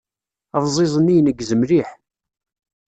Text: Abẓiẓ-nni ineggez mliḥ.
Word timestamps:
Abẓiẓ-nni 0.57 1.13
ineggez 1.17 1.51
mliḥ. 1.55 1.89